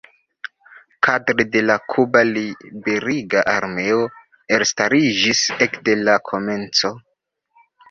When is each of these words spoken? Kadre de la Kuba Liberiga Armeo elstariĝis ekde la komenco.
Kadre 1.07 1.43
de 1.55 1.61
la 1.65 1.75
Kuba 1.93 2.23
Liberiga 2.29 3.45
Armeo 3.53 4.01
elstariĝis 4.59 5.45
ekde 5.69 5.99
la 6.11 6.19
komenco. 6.33 6.95